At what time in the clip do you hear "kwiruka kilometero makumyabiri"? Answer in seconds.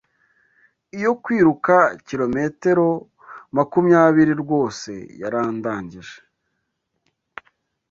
1.23-4.33